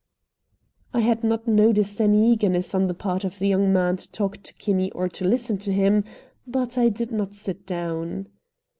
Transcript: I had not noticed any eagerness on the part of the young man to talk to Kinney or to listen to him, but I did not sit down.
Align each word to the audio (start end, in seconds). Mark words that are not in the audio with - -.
I 0.95 1.01
had 1.01 1.23
not 1.23 1.47
noticed 1.47 2.01
any 2.01 2.31
eagerness 2.33 2.73
on 2.73 2.87
the 2.87 2.95
part 2.95 3.23
of 3.23 3.37
the 3.37 3.47
young 3.49 3.71
man 3.71 3.97
to 3.97 4.09
talk 4.09 4.41
to 4.41 4.53
Kinney 4.55 4.89
or 4.93 5.07
to 5.09 5.25
listen 5.27 5.59
to 5.59 5.71
him, 5.71 6.05
but 6.47 6.75
I 6.75 6.89
did 6.89 7.11
not 7.11 7.35
sit 7.35 7.67
down. 7.67 8.27